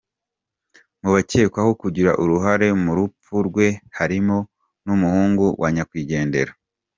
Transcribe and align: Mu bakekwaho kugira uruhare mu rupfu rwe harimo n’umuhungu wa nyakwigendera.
Mu 1.01 1.09
bakekwaho 1.15 1.71
kugira 1.81 2.11
uruhare 2.23 2.67
mu 2.83 2.91
rupfu 2.97 3.35
rwe 3.47 3.67
harimo 3.97 4.37
n’umuhungu 4.85 5.45
wa 5.61 5.69
nyakwigendera. 5.75 6.51